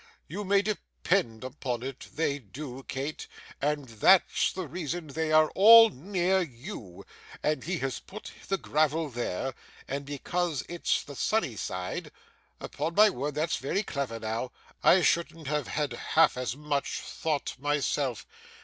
[0.27, 3.27] You may depend upon it they do, Kate,
[3.61, 7.05] and that's the reason they are all near you,
[7.43, 9.53] and he has put the gravel there,
[10.03, 12.11] because it's the sunny side.
[12.59, 14.51] Upon my word, that's very clever now!
[14.81, 18.25] I shouldn't have had half as much thought myself!